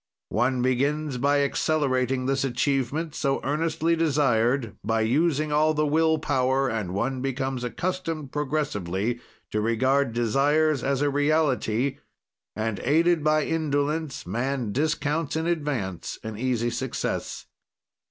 "One 0.29 0.63
begins 0.63 1.19
by 1.19 1.43
accelerating 1.43 2.25
this 2.25 2.43
achievement, 2.43 3.13
so 3.13 3.39
earnestly 3.43 3.95
desired, 3.95 4.75
by 4.83 5.01
using 5.01 5.51
all 5.51 5.75
the 5.75 5.85
will 5.85 6.17
power, 6.17 6.67
and 6.69 6.95
one 6.95 7.21
becomes 7.21 7.63
accustomed 7.63 8.31
progressively 8.31 9.19
to 9.51 9.61
regard 9.61 10.11
desires 10.13 10.83
as 10.83 11.03
a 11.03 11.11
reality, 11.11 11.99
and, 12.55 12.79
aided 12.79 13.23
by 13.23 13.43
indolence, 13.45 14.25
man 14.25 14.71
discounts 14.71 15.35
in 15.35 15.45
advance 15.45 16.17
an 16.23 16.35
easy 16.35 16.71
success. 16.71 17.45